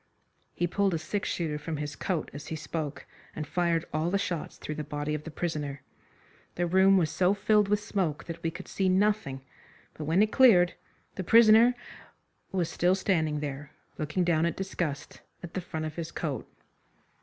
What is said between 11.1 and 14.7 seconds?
the prisoner was still standing there, looking down in